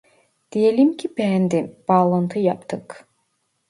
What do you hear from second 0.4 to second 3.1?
Diyelim ki beğendim bağlantı yaptık